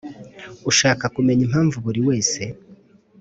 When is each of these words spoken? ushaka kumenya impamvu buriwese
ushaka 0.69 1.03
kumenya 1.15 1.41
impamvu 1.47 1.77
buriwese 1.85 2.43